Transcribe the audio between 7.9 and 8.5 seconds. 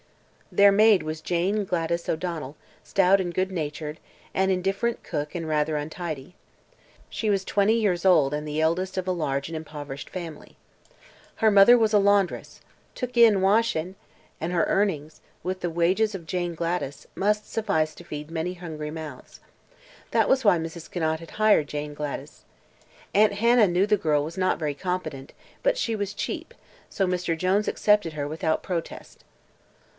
old and